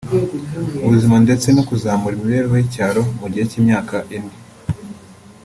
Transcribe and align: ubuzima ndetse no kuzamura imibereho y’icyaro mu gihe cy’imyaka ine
ubuzima 0.85 1.17
ndetse 1.25 1.47
no 1.55 1.63
kuzamura 1.69 2.13
imibereho 2.15 2.55
y’icyaro 2.57 3.01
mu 3.19 3.27
gihe 3.31 3.45
cy’imyaka 3.51 3.95
ine 4.15 4.33